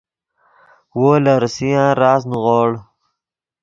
[0.99, 2.69] وو لے ریسیان راست نیغوڑ